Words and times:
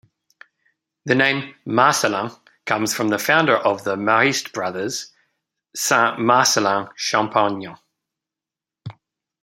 The 1.05 1.13
name 1.13 1.53
Marcellin 1.67 2.31
comes 2.65 2.91
from 2.91 3.09
the 3.09 3.19
founder 3.19 3.55
of 3.55 3.83
the 3.83 3.95
Marist 3.97 4.51
Brothers, 4.51 5.13
Saint 5.75 6.17
Marcellin 6.17 6.87
Champagnat. 6.97 7.77